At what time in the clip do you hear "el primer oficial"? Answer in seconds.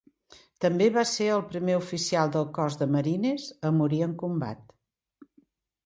1.33-2.33